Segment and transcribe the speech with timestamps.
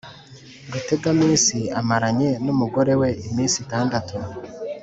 [0.71, 4.15] rutegaminsi amaranye n' umugore we iminsi itandatu